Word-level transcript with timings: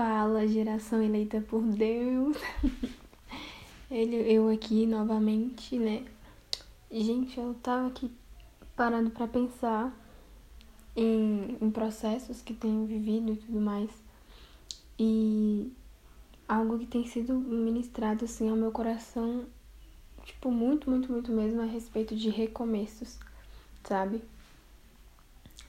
Fala, 0.00 0.48
geração 0.48 1.02
eleita 1.02 1.42
por 1.42 1.60
Deus. 1.60 2.34
Ele, 3.90 4.16
eu 4.32 4.48
aqui 4.48 4.86
novamente, 4.86 5.78
né? 5.78 6.06
Gente, 6.90 7.38
eu 7.38 7.52
tava 7.62 7.88
aqui 7.88 8.10
parando 8.74 9.10
para 9.10 9.28
pensar 9.28 9.94
em, 10.96 11.58
em 11.60 11.70
processos 11.70 12.40
que 12.40 12.54
tenho 12.54 12.86
vivido 12.86 13.34
e 13.34 13.36
tudo 13.36 13.60
mais. 13.60 13.90
E 14.98 15.70
algo 16.48 16.78
que 16.78 16.86
tem 16.86 17.06
sido 17.06 17.34
ministrado 17.34 18.24
assim 18.24 18.48
ao 18.48 18.56
meu 18.56 18.72
coração, 18.72 19.44
tipo, 20.24 20.50
muito, 20.50 20.88
muito, 20.88 21.12
muito 21.12 21.30
mesmo 21.30 21.60
a 21.60 21.66
respeito 21.66 22.16
de 22.16 22.30
recomeços, 22.30 23.18
sabe? 23.84 24.24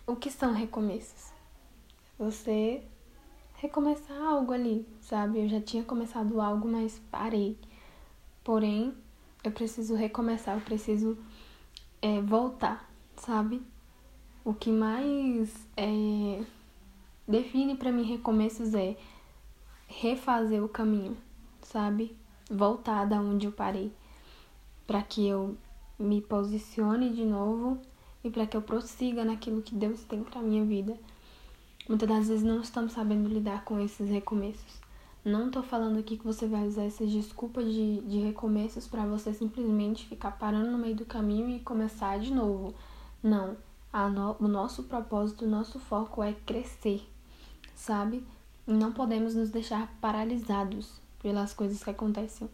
O 0.07 0.15
que 0.15 0.31
são 0.31 0.53
recomeços? 0.53 1.33
Você 2.17 2.81
recomeçar 3.61 4.19
algo 4.19 4.51
ali, 4.51 4.87
sabe? 4.99 5.39
Eu 5.39 5.47
já 5.47 5.61
tinha 5.61 5.83
começado 5.83 6.41
algo, 6.41 6.67
mas 6.67 6.99
parei. 7.11 7.55
Porém, 8.43 8.91
eu 9.43 9.51
preciso 9.51 9.93
recomeçar, 9.93 10.57
eu 10.57 10.61
preciso 10.61 11.15
é, 12.01 12.19
voltar, 12.21 12.91
sabe? 13.15 13.61
O 14.43 14.51
que 14.51 14.71
mais 14.71 15.67
é, 15.77 16.43
define 17.27 17.75
para 17.75 17.91
mim 17.91 18.01
recomeços 18.01 18.73
é 18.73 18.97
refazer 19.87 20.63
o 20.63 20.67
caminho, 20.67 21.15
sabe? 21.61 22.17
Voltar 22.49 23.05
da 23.05 23.21
onde 23.21 23.45
eu 23.45 23.51
parei, 23.51 23.93
para 24.87 25.03
que 25.03 25.27
eu 25.27 25.55
me 25.99 26.19
posicione 26.19 27.11
de 27.11 27.23
novo 27.23 27.79
e 28.23 28.31
para 28.31 28.47
que 28.47 28.57
eu 28.57 28.61
prossiga 28.63 29.23
naquilo 29.23 29.61
que 29.61 29.75
Deus 29.75 30.03
tem 30.03 30.23
para 30.23 30.41
minha 30.41 30.65
vida. 30.65 30.97
Muitas 31.91 32.07
das 32.07 32.27
vezes 32.29 32.41
não 32.41 32.61
estamos 32.61 32.93
sabendo 32.93 33.27
lidar 33.27 33.65
com 33.65 33.77
esses 33.77 34.09
recomeços. 34.09 34.79
Não 35.25 35.47
estou 35.47 35.61
falando 35.61 35.99
aqui 35.99 36.15
que 36.15 36.23
você 36.23 36.47
vai 36.47 36.65
usar 36.65 36.83
essas 36.83 37.11
desculpas 37.11 37.65
de, 37.65 37.99
de 37.99 38.17
recomeços 38.17 38.87
para 38.87 39.05
você 39.05 39.33
simplesmente 39.33 40.07
ficar 40.07 40.31
parando 40.31 40.71
no 40.71 40.77
meio 40.77 40.95
do 40.95 41.03
caminho 41.03 41.49
e 41.49 41.59
começar 41.59 42.17
de 42.17 42.33
novo. 42.33 42.73
Não. 43.21 43.57
No, 43.93 44.37
o 44.39 44.47
nosso 44.47 44.83
propósito, 44.83 45.43
o 45.43 45.49
nosso 45.49 45.79
foco 45.79 46.23
é 46.23 46.31
crescer, 46.31 47.05
sabe? 47.75 48.25
Não 48.65 48.93
podemos 48.93 49.35
nos 49.35 49.49
deixar 49.49 49.93
paralisados 49.99 50.93
pelas 51.21 51.53
coisas 51.53 51.83
que 51.83 51.89
acontecem. 51.89 52.49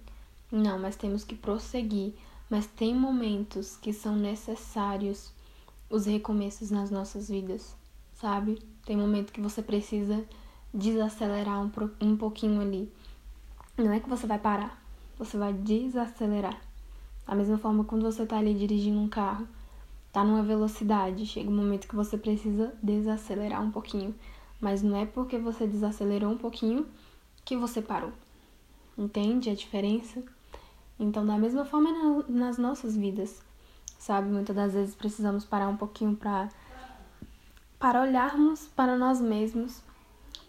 Não, 0.51 0.79
mas 0.79 0.95
temos 0.95 1.23
que 1.23 1.35
prosseguir. 1.35 2.15
Mas 2.49 2.65
tem 2.65 2.95
momentos 2.95 3.77
que 3.77 3.93
são 3.93 4.15
necessários 4.15 5.31
os 5.91 6.07
recomeços 6.07 6.71
nas 6.71 6.89
nossas 6.89 7.29
vidas, 7.29 7.75
sabe? 8.19 8.59
Tem 8.85 8.97
momento 8.97 9.31
que 9.31 9.41
você 9.41 9.61
precisa 9.61 10.23
desacelerar 10.73 11.61
um, 11.61 11.71
um 12.01 12.17
pouquinho 12.17 12.61
ali. 12.61 12.91
Não 13.77 13.91
é 13.91 13.99
que 13.99 14.09
você 14.09 14.25
vai 14.25 14.39
parar, 14.39 14.81
você 15.17 15.37
vai 15.37 15.53
desacelerar. 15.53 16.59
Da 17.25 17.35
mesma 17.35 17.57
forma 17.57 17.83
quando 17.83 18.03
você 18.03 18.25
tá 18.25 18.37
ali 18.37 18.53
dirigindo 18.53 18.99
um 18.99 19.07
carro, 19.07 19.47
tá 20.11 20.23
numa 20.23 20.41
velocidade, 20.41 21.25
chega 21.25 21.49
um 21.49 21.55
momento 21.55 21.87
que 21.87 21.95
você 21.95 22.17
precisa 22.17 22.73
desacelerar 22.81 23.61
um 23.61 23.71
pouquinho. 23.71 24.15
Mas 24.59 24.81
não 24.81 24.97
é 24.97 25.05
porque 25.05 25.37
você 25.37 25.67
desacelerou 25.67 26.31
um 26.31 26.37
pouquinho 26.37 26.87
que 27.45 27.55
você 27.55 27.81
parou. 27.81 28.11
Entende 28.97 29.51
a 29.51 29.55
diferença? 29.55 30.23
Então, 30.99 31.23
da 31.23 31.37
mesma 31.37 31.63
forma 31.63 32.23
nas 32.27 32.57
nossas 32.57 32.97
vidas, 32.97 33.39
sabe? 33.99 34.29
Muitas 34.29 34.55
das 34.55 34.73
vezes 34.73 34.95
precisamos 34.95 35.45
parar 35.45 35.67
um 35.67 35.77
pouquinho 35.77 36.15
para 36.15 36.49
para 37.79 38.01
olharmos 38.01 38.67
para 38.75 38.97
nós 38.97 39.21
mesmos, 39.21 39.81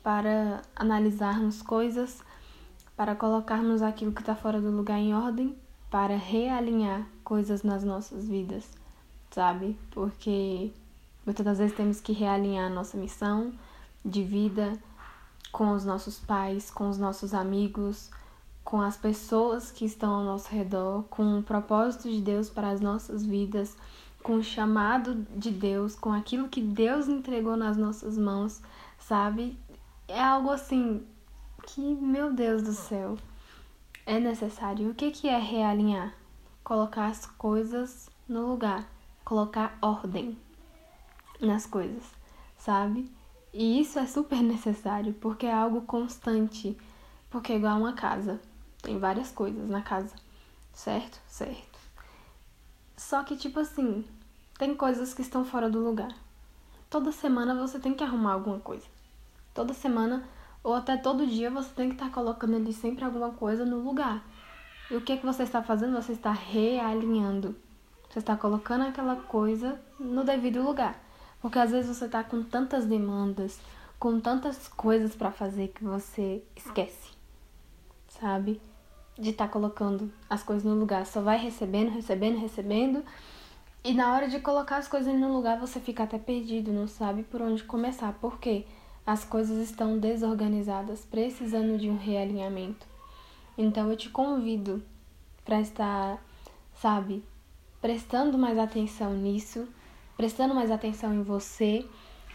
para 0.03 0.63
analisarmos 0.75 1.63
coisas, 1.63 2.23
para 2.97 3.15
colocarmos 3.15 3.83
aquilo 3.83 4.13
que 4.13 4.21
está 4.21 4.35
fora 4.35 4.61
do 4.61 4.71
lugar 4.71 4.99
em 4.99 5.15
ordem, 5.15 5.57
para 5.91 6.17
realinhar 6.17 7.07
coisas 7.23 7.63
nas 7.63 7.85
nossas 7.85 8.29
vidas, 8.29 8.69
sabe? 9.31 9.79
Porque 9.91 10.73
muitas 11.25 11.45
das 11.45 11.59
vezes 11.59 11.77
temos 11.77 12.01
que 12.01 12.13
realinhar 12.13 12.71
a 12.71 12.75
nossa 12.75 12.97
missão 12.97 13.53
de 14.05 14.23
vida 14.23 14.79
com 15.53 15.73
os 15.73 15.85
nossos 15.85 16.19
pais, 16.19 16.71
com 16.71 16.89
os 16.89 16.99
nossos 16.99 17.35
amigos, 17.35 18.11
com 18.65 18.81
as 18.81 18.97
pessoas 18.97 19.71
que 19.71 19.85
estão 19.85 20.13
ao 20.13 20.25
nosso 20.25 20.51
redor, 20.51 21.05
com 21.05 21.39
o 21.39 21.43
propósito 21.43 22.09
de 22.11 22.21
Deus 22.21 22.51
para 22.51 22.71
as 22.71 22.81
nossas 22.81 23.25
vidas 23.25 23.77
com 24.23 24.35
o 24.35 24.43
chamado 24.43 25.27
de 25.37 25.51
Deus, 25.51 25.95
com 25.95 26.13
aquilo 26.13 26.49
que 26.49 26.61
Deus 26.61 27.09
entregou 27.09 27.57
nas 27.57 27.77
nossas 27.77 28.19
mãos, 28.19 28.61
sabe? 28.99 29.59
É 30.07 30.21
algo 30.23 30.51
assim 30.51 31.07
que, 31.67 31.81
meu 31.81 32.33
Deus 32.33 32.63
do 32.63 32.73
céu, 32.73 33.17
é 34.07 34.19
necessário. 34.19 34.91
O 34.91 34.95
que, 34.95 35.11
que 35.11 35.29
é 35.29 35.39
realinhar? 35.39 36.15
Colocar 36.65 37.07
as 37.07 37.27
coisas 37.27 38.11
no 38.29 38.47
lugar, 38.47 38.87
colocar 39.25 39.77
ordem 39.81 40.37
nas 41.41 41.67
coisas, 41.67 42.05
sabe? 42.57 43.11
E 43.53 43.81
isso 43.81 43.99
é 43.99 44.07
super 44.07 44.41
necessário 44.43 45.15
porque 45.15 45.47
é 45.47 45.53
algo 45.53 45.83
constante, 45.83 46.77
porque 47.31 47.53
é 47.53 47.57
igual 47.57 47.79
uma 47.79 47.93
casa. 47.93 48.41
Tem 48.83 48.99
várias 48.99 49.31
coisas 49.31 49.69
na 49.69 49.83
casa, 49.83 50.15
certo? 50.73 51.21
Certo. 51.29 51.78
Só 52.99 53.23
que, 53.23 53.37
tipo 53.37 53.61
assim, 53.61 54.05
tem 54.59 54.75
coisas 54.75 55.15
que 55.15 55.23
estão 55.23 55.45
fora 55.45 55.71
do 55.71 55.79
lugar. 55.79 56.13
Toda 56.91 57.13
semana 57.13 57.55
você 57.55 57.79
tem 57.79 57.95
que 57.95 58.03
arrumar 58.03 58.33
alguma 58.33 58.59
coisa. 58.59 58.85
Toda 59.55 59.73
semana, 59.73 60.29
ou 60.65 60.75
até 60.75 60.97
todo 60.97 61.25
dia, 61.25 61.49
você 61.49 61.73
tem 61.73 61.91
que 61.91 61.95
estar 61.95 62.07
tá 62.07 62.13
colocando 62.13 62.57
ali 62.57 62.73
sempre 62.73 63.05
alguma 63.05 63.31
coisa 63.31 63.65
no 63.65 63.79
lugar. 63.79 64.25
E 64.91 64.97
o 64.97 65.01
que, 65.01 65.17
que 65.17 65.25
você 65.25 65.45
está 65.45 65.63
fazendo? 65.63 65.95
Você 65.95 66.11
está 66.11 66.33
realinhando. 66.33 67.55
Você 68.11 68.19
está 68.19 68.37
colocando 68.37 68.83
aquela 68.83 69.15
coisa 69.15 69.81
no 70.01 70.25
devido 70.25 70.61
lugar. 70.61 71.01
Porque 71.41 71.61
às 71.61 71.71
vezes 71.71 71.97
você 71.97 72.07
está 72.07 72.25
com 72.25 72.43
tantas 72.43 72.85
demandas, 72.85 73.61
com 73.97 74.19
tantas 74.19 74.67
coisas 74.67 75.15
para 75.15 75.31
fazer 75.31 75.69
que 75.69 75.85
você 75.85 76.43
esquece, 76.57 77.13
sabe? 78.09 78.61
De 79.19 79.31
estar 79.31 79.47
tá 79.47 79.53
colocando 79.53 80.11
as 80.31 80.43
coisas 80.43 80.65
no 80.65 80.79
lugar. 80.79 81.05
Só 81.05 81.21
vai 81.21 81.37
recebendo, 81.37 81.91
recebendo, 81.91 82.39
recebendo. 82.39 83.05
E 83.83 83.93
na 83.93 84.15
hora 84.15 84.29
de 84.29 84.39
colocar 84.39 84.77
as 84.77 84.87
coisas 84.87 85.13
no 85.15 85.33
lugar, 85.33 85.59
você 85.59 85.81
fica 85.81 86.05
até 86.05 86.19
perdido, 86.19 86.73
não 86.73 86.87
sabe 86.87 87.25
por 87.25 87.43
onde 87.43 87.65
começar. 87.65 88.17
Porque 88.21 88.65
as 89.05 89.25
coisas 89.25 89.59
estão 89.59 89.99
desorganizadas, 89.99 91.05
precisando 91.05 91.77
de 91.77 91.91
um 91.91 91.97
realinhamento. 91.97 92.87
Então 93.57 93.91
eu 93.91 93.97
te 93.97 94.09
convido 94.09 94.83
para 95.45 95.61
estar, 95.61 96.23
sabe, 96.75 97.25
prestando 97.81 98.39
mais 98.39 98.59
atenção 98.59 99.15
nisso, 99.15 99.67
prestando 100.17 100.55
mais 100.55 100.71
atenção 100.71 101.13
em 101.13 101.23
você, 101.23 101.85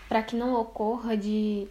para 0.09 0.21
que 0.21 0.35
não 0.35 0.59
ocorra 0.59 1.15
de. 1.15 1.67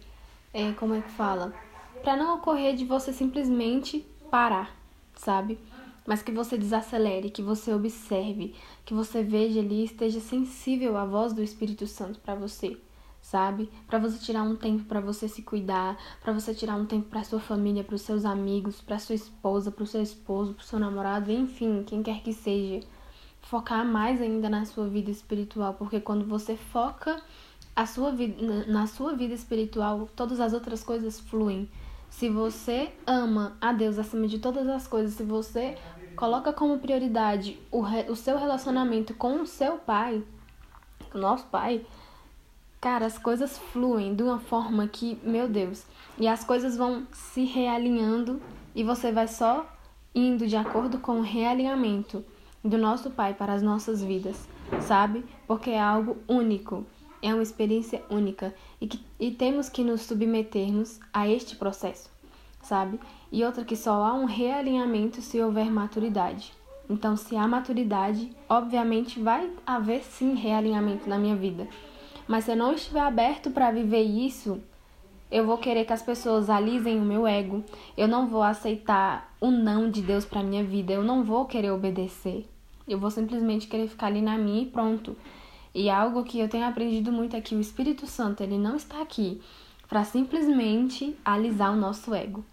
É, 0.53 0.71
como 0.73 0.95
é 0.95 1.01
que 1.01 1.11
fala? 1.11 1.53
Para 2.01 2.15
não 2.15 2.35
ocorrer 2.35 2.75
de 2.75 2.85
você 2.85 3.11
simplesmente 3.11 4.05
parar 4.31 4.82
sabe? 5.15 5.59
Mas 6.05 6.21
que 6.21 6.31
você 6.31 6.57
desacelere, 6.57 7.29
que 7.29 7.41
você 7.41 7.73
observe, 7.73 8.53
que 8.85 8.93
você 8.93 9.23
veja 9.23 9.59
ali 9.59 9.81
e 9.81 9.85
esteja 9.85 10.19
sensível 10.19 10.97
à 10.97 11.05
voz 11.05 11.33
do 11.33 11.41
Espírito 11.41 11.87
Santo 11.87 12.19
para 12.19 12.35
você, 12.35 12.77
sabe? 13.21 13.69
Para 13.87 13.99
você 13.99 14.17
tirar 14.19 14.43
um 14.43 14.55
tempo 14.55 14.83
para 14.83 14.99
você 14.99 15.29
se 15.29 15.41
cuidar, 15.41 15.97
para 16.21 16.33
você 16.33 16.53
tirar 16.53 16.75
um 16.75 16.85
tempo 16.85 17.09
para 17.09 17.23
sua 17.23 17.39
família, 17.39 17.83
para 17.83 17.95
os 17.95 18.01
seus 18.01 18.25
amigos, 18.25 18.81
para 18.81 18.99
sua 18.99 19.15
esposa, 19.15 19.71
para 19.71 19.83
o 19.83 19.87
seu 19.87 20.01
esposo, 20.01 20.53
para 20.53 20.63
o 20.63 20.65
seu 20.65 20.79
namorado, 20.79 21.31
enfim, 21.31 21.83
quem 21.85 22.03
quer 22.03 22.21
que 22.21 22.33
seja. 22.33 22.85
Focar 23.41 23.85
mais 23.85 24.21
ainda 24.21 24.49
na 24.49 24.65
sua 24.65 24.87
vida 24.87 25.11
espiritual, 25.11 25.73
porque 25.73 25.99
quando 25.99 26.25
você 26.25 26.55
foca 26.55 27.21
a 27.75 27.85
sua 27.85 28.11
vida, 28.11 28.65
na 28.67 28.87
sua 28.87 29.13
vida 29.13 29.33
espiritual, 29.33 30.09
todas 30.15 30.39
as 30.39 30.53
outras 30.53 30.83
coisas 30.83 31.19
fluem. 31.19 31.69
Se 32.13 32.29
você 32.29 32.93
ama 33.07 33.57
a 33.59 33.73
Deus 33.73 33.97
acima 33.97 34.27
de 34.27 34.37
todas 34.37 34.67
as 34.69 34.87
coisas, 34.87 35.15
se 35.15 35.23
você 35.23 35.75
coloca 36.15 36.53
como 36.53 36.77
prioridade 36.77 37.59
o, 37.71 37.81
re, 37.81 38.05
o 38.07 38.15
seu 38.15 38.37
relacionamento 38.37 39.15
com 39.15 39.41
o 39.41 39.47
seu 39.47 39.77
pai, 39.77 40.23
o 41.11 41.17
nosso 41.17 41.47
pai, 41.47 41.83
cara, 42.79 43.07
as 43.07 43.17
coisas 43.17 43.57
fluem 43.57 44.13
de 44.13 44.21
uma 44.21 44.37
forma 44.37 44.87
que, 44.87 45.19
meu 45.23 45.49
Deus, 45.49 45.85
e 46.19 46.27
as 46.27 46.43
coisas 46.43 46.77
vão 46.77 47.07
se 47.11 47.45
realinhando 47.45 48.39
e 48.75 48.83
você 48.83 49.11
vai 49.11 49.27
só 49.27 49.67
indo 50.13 50.45
de 50.45 50.55
acordo 50.55 50.99
com 50.99 51.13
o 51.13 51.23
realinhamento 51.23 52.23
do 52.63 52.77
nosso 52.77 53.09
pai 53.09 53.33
para 53.33 53.53
as 53.53 53.63
nossas 53.63 54.03
vidas, 54.03 54.47
sabe? 54.81 55.25
Porque 55.47 55.71
é 55.71 55.81
algo 55.81 56.17
único 56.27 56.85
é 57.23 57.33
uma 57.33 57.41
experiência 57.41 58.03
única 58.09 58.53
e, 58.81 58.87
que, 58.87 59.01
e 59.17 59.31
temos 59.31 59.69
que 59.69 59.81
nos 59.81 60.01
submetermos 60.01 60.99
a 61.13 61.27
este 61.27 61.55
processo, 61.55 62.11
sabe? 62.65 62.99
E 63.31 63.43
outra 63.43 63.63
que 63.63 63.75
só 63.75 64.03
há 64.03 64.13
um 64.13 64.25
realinhamento 64.25 65.21
se 65.21 65.41
houver 65.41 65.69
maturidade. 65.71 66.53
Então, 66.89 67.15
se 67.15 67.35
há 67.35 67.47
maturidade, 67.47 68.31
obviamente 68.49 69.19
vai 69.19 69.49
haver 69.65 70.03
sim 70.03 70.35
realinhamento 70.35 71.09
na 71.09 71.17
minha 71.17 71.35
vida. 71.35 71.67
Mas 72.27 72.45
se 72.45 72.51
eu 72.51 72.55
não 72.55 72.73
estiver 72.73 73.01
aberto 73.01 73.51
para 73.51 73.71
viver 73.71 74.03
isso, 74.03 74.61
eu 75.31 75.45
vou 75.45 75.57
querer 75.57 75.85
que 75.85 75.93
as 75.93 76.01
pessoas 76.01 76.49
alisem 76.49 76.99
o 76.99 77.03
meu 77.03 77.25
ego, 77.25 77.63
eu 77.97 78.07
não 78.07 78.27
vou 78.27 78.43
aceitar 78.43 79.33
o 79.41 79.49
não 79.49 79.89
de 79.89 80.01
Deus 80.01 80.25
para 80.25 80.43
minha 80.43 80.63
vida, 80.63 80.93
eu 80.93 81.03
não 81.03 81.23
vou 81.23 81.45
querer 81.45 81.71
obedecer. 81.71 82.47
Eu 82.87 82.99
vou 82.99 83.09
simplesmente 83.09 83.67
querer 83.67 83.87
ficar 83.87 84.07
ali 84.07 84.21
na 84.21 84.37
minha 84.37 84.63
e 84.63 84.65
pronto. 84.65 85.15
E 85.73 85.89
algo 85.89 86.23
que 86.23 86.39
eu 86.39 86.47
tenho 86.47 86.65
aprendido 86.65 87.11
muito 87.11 87.35
é 87.35 87.41
que 87.41 87.55
o 87.55 87.59
Espírito 87.59 88.05
Santo, 88.05 88.43
ele 88.43 88.57
não 88.57 88.75
está 88.75 89.01
aqui 89.01 89.41
para 89.89 90.03
simplesmente 90.03 91.15
alisar 91.25 91.73
o 91.73 91.75
nosso 91.75 92.13
ego. 92.13 92.43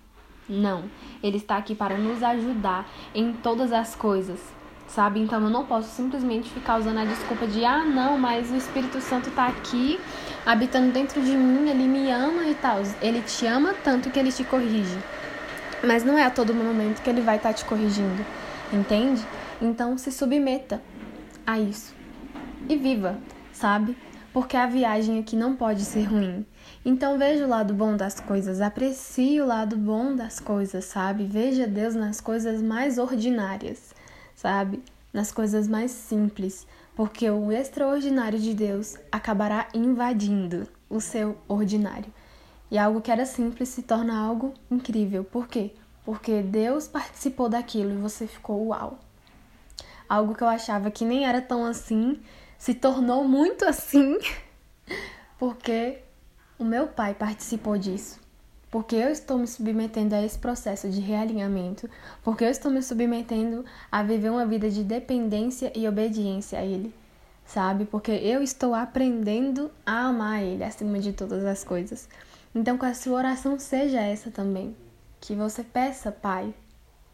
Não, 0.50 0.82
ele 1.22 1.36
está 1.36 1.56
aqui 1.56 1.76
para 1.76 1.96
nos 1.96 2.24
ajudar 2.24 2.90
em 3.14 3.32
todas 3.32 3.72
as 3.72 3.94
coisas, 3.94 4.40
sabe? 4.88 5.20
Então 5.20 5.40
eu 5.40 5.48
não 5.48 5.64
posso 5.64 5.88
simplesmente 5.94 6.50
ficar 6.50 6.76
usando 6.76 6.98
a 6.98 7.04
desculpa 7.04 7.46
de 7.46 7.64
ah, 7.64 7.84
não, 7.84 8.18
mas 8.18 8.50
o 8.50 8.56
Espírito 8.56 9.00
Santo 9.00 9.28
está 9.28 9.46
aqui 9.46 10.00
habitando 10.44 10.90
dentro 10.90 11.22
de 11.22 11.30
mim, 11.30 11.68
ele 11.68 11.86
me 11.86 12.10
ama 12.10 12.46
e 12.46 12.54
tal. 12.56 12.82
Ele 13.00 13.22
te 13.22 13.46
ama 13.46 13.74
tanto 13.84 14.10
que 14.10 14.18
ele 14.18 14.32
te 14.32 14.42
corrige. 14.42 14.98
Mas 15.84 16.02
não 16.02 16.18
é 16.18 16.24
a 16.24 16.30
todo 16.30 16.52
momento 16.52 17.00
que 17.00 17.08
ele 17.08 17.20
vai 17.20 17.36
estar 17.36 17.50
tá 17.50 17.54
te 17.54 17.64
corrigindo, 17.64 18.26
entende? 18.72 19.24
Então 19.62 19.96
se 19.96 20.10
submeta 20.10 20.82
a 21.46 21.60
isso 21.60 21.94
e 22.68 22.76
viva, 22.76 23.18
sabe? 23.52 23.96
Porque 24.32 24.56
a 24.56 24.66
viagem 24.66 25.18
aqui 25.18 25.34
não 25.34 25.56
pode 25.56 25.84
ser 25.84 26.04
ruim. 26.04 26.46
Então 26.84 27.18
veja 27.18 27.44
o 27.44 27.48
lado 27.48 27.74
bom 27.74 27.96
das 27.96 28.20
coisas, 28.20 28.60
aprecie 28.60 29.40
o 29.40 29.46
lado 29.46 29.76
bom 29.76 30.14
das 30.14 30.38
coisas, 30.38 30.84
sabe? 30.84 31.24
Veja 31.24 31.66
Deus 31.66 31.94
nas 31.94 32.20
coisas 32.20 32.62
mais 32.62 32.96
ordinárias, 32.96 33.92
sabe? 34.34 34.82
Nas 35.12 35.32
coisas 35.32 35.66
mais 35.66 35.90
simples, 35.90 36.64
porque 36.94 37.28
o 37.28 37.50
extraordinário 37.50 38.38
de 38.38 38.54
Deus 38.54 38.96
acabará 39.10 39.66
invadindo 39.74 40.68
o 40.88 41.00
seu 41.00 41.36
ordinário. 41.48 42.12
E 42.70 42.78
algo 42.78 43.00
que 43.00 43.10
era 43.10 43.26
simples 43.26 43.68
se 43.68 43.82
torna 43.82 44.16
algo 44.16 44.54
incrível. 44.70 45.24
Por 45.24 45.48
quê? 45.48 45.72
Porque 46.04 46.40
Deus 46.40 46.86
participou 46.86 47.48
daquilo 47.48 47.92
e 47.92 47.96
você 47.96 48.28
ficou 48.28 48.68
uau. 48.68 48.98
Algo 50.08 50.34
que 50.34 50.42
eu 50.42 50.48
achava 50.48 50.90
que 50.90 51.04
nem 51.04 51.26
era 51.26 51.40
tão 51.40 51.64
assim 51.64 52.20
se 52.60 52.74
tornou 52.74 53.24
muito 53.24 53.64
assim 53.64 54.18
porque 55.38 55.98
o 56.58 56.64
meu 56.64 56.86
pai 56.86 57.14
participou 57.14 57.78
disso. 57.78 58.20
Porque 58.70 58.94
eu 58.94 59.08
estou 59.08 59.38
me 59.38 59.48
submetendo 59.48 60.14
a 60.14 60.22
esse 60.22 60.38
processo 60.38 60.88
de 60.88 61.00
realinhamento, 61.00 61.90
porque 62.22 62.44
eu 62.44 62.50
estou 62.50 62.70
me 62.70 62.82
submetendo 62.82 63.64
a 63.90 64.02
viver 64.02 64.30
uma 64.30 64.46
vida 64.46 64.70
de 64.70 64.84
dependência 64.84 65.72
e 65.74 65.88
obediência 65.88 66.58
a 66.58 66.64
Ele, 66.64 66.94
sabe? 67.44 67.86
Porque 67.86 68.12
eu 68.12 68.42
estou 68.42 68.74
aprendendo 68.74 69.72
a 69.84 70.08
amar 70.08 70.42
Ele 70.42 70.62
acima 70.62 71.00
de 71.00 71.12
todas 71.12 71.44
as 71.44 71.64
coisas. 71.64 72.08
Então, 72.54 72.78
que 72.78 72.84
a 72.84 72.94
sua 72.94 73.18
oração 73.18 73.58
seja 73.58 74.00
essa 74.00 74.30
também. 74.30 74.76
Que 75.18 75.34
você 75.34 75.64
peça, 75.64 76.12
Pai, 76.12 76.54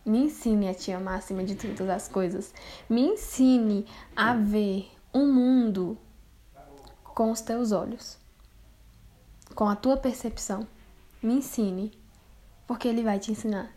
me 0.05 0.25
ensine 0.25 0.69
a 0.69 0.75
te 0.75 0.93
amar 0.93 1.19
acima 1.19 1.43
de 1.43 1.55
todas 1.55 1.89
as 1.89 2.09
coisas. 2.09 2.53
Me 2.91 3.01
ensine 3.01 3.87
a 4.15 4.35
ver 4.35 4.91
um 5.17 5.33
mundo 5.33 5.97
com 7.03 7.31
os 7.31 7.41
teus 7.41 7.73
olhos, 7.73 8.19
com 9.55 9.67
a 9.67 9.75
tua 9.75 9.97
percepção. 9.97 10.69
Me 11.23 11.33
ensine, 11.33 11.91
porque 12.67 12.87
ele 12.87 13.03
vai 13.03 13.19
te 13.19 13.33
ensinar. 13.33 13.73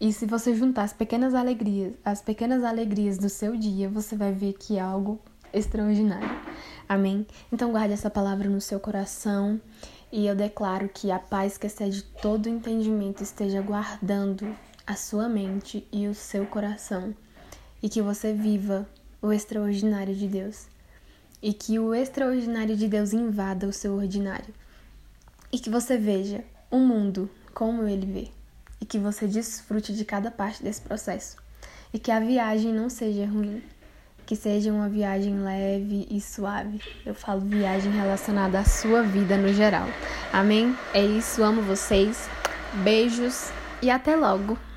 E 0.00 0.10
se 0.10 0.24
você 0.24 0.54
juntar 0.54 0.84
as 0.84 0.92
pequenas 0.94 1.34
alegrias, 1.34 1.92
as 2.02 2.22
pequenas 2.22 2.64
alegrias 2.64 3.18
do 3.18 3.28
seu 3.28 3.54
dia, 3.58 3.90
você 3.90 4.16
vai 4.16 4.32
ver 4.32 4.54
que 4.54 4.78
é 4.78 4.80
algo 4.80 5.20
extraordinário. 5.52 6.30
Amém? 6.88 7.26
Então 7.52 7.70
guarde 7.70 7.92
essa 7.92 8.08
palavra 8.08 8.48
no 8.48 8.60
seu 8.60 8.80
coração 8.80 9.60
e 10.10 10.26
eu 10.26 10.34
declaro 10.34 10.88
que 10.88 11.10
a 11.10 11.18
paz 11.18 11.58
que 11.58 11.66
excede 11.66 12.02
todo 12.22 12.48
entendimento 12.48 13.22
esteja 13.22 13.60
guardando 13.60 14.56
a 14.86 14.96
sua 14.96 15.28
mente 15.28 15.86
e 15.92 16.08
o 16.08 16.14
seu 16.14 16.46
coração 16.46 17.14
e 17.82 17.88
que 17.90 18.00
você 18.00 18.32
viva 18.32 18.88
o 19.22 19.32
extraordinário 19.32 20.14
de 20.14 20.26
Deus. 20.26 20.66
E 21.40 21.52
que 21.52 21.78
o 21.78 21.94
extraordinário 21.94 22.76
de 22.76 22.88
Deus 22.88 23.12
invada 23.12 23.68
o 23.68 23.72
seu 23.72 23.94
ordinário. 23.94 24.52
E 25.52 25.58
que 25.58 25.70
você 25.70 25.96
veja 25.96 26.44
o 26.70 26.78
mundo 26.78 27.30
como 27.54 27.86
ele 27.86 28.06
vê. 28.06 28.28
E 28.80 28.84
que 28.84 28.98
você 28.98 29.26
desfrute 29.26 29.94
de 29.94 30.04
cada 30.04 30.30
parte 30.30 30.62
desse 30.62 30.82
processo. 30.82 31.36
E 31.94 31.98
que 31.98 32.10
a 32.10 32.18
viagem 32.18 32.72
não 32.72 32.90
seja 32.90 33.24
ruim. 33.26 33.62
Que 34.26 34.34
seja 34.34 34.72
uma 34.72 34.88
viagem 34.88 35.40
leve 35.40 36.06
e 36.10 36.20
suave. 36.20 36.80
Eu 37.06 37.14
falo 37.14 37.40
viagem 37.40 37.92
relacionada 37.92 38.58
à 38.58 38.64
sua 38.64 39.02
vida 39.02 39.36
no 39.36 39.52
geral. 39.52 39.86
Amém? 40.32 40.76
É 40.92 41.04
isso, 41.04 41.42
amo 41.42 41.62
vocês. 41.62 42.28
Beijos 42.82 43.50
e 43.82 43.90
até 43.90 44.16
logo! 44.16 44.71